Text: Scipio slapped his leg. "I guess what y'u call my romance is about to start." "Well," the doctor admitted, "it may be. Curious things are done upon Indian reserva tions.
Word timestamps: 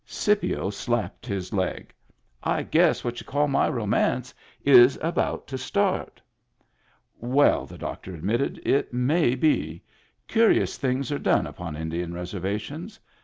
Scipio 0.03 0.71
slapped 0.71 1.27
his 1.27 1.53
leg. 1.53 1.93
"I 2.41 2.63
guess 2.63 3.03
what 3.03 3.21
y'u 3.21 3.27
call 3.27 3.47
my 3.47 3.69
romance 3.69 4.33
is 4.65 4.97
about 4.99 5.45
to 5.49 5.59
start." 5.59 6.19
"Well," 7.19 7.67
the 7.67 7.77
doctor 7.77 8.11
admitted, 8.11 8.59
"it 8.65 8.91
may 8.95 9.35
be. 9.35 9.83
Curious 10.27 10.77
things 10.79 11.11
are 11.11 11.19
done 11.19 11.45
upon 11.45 11.75
Indian 11.77 12.13
reserva 12.13 12.59
tions. 12.59 12.99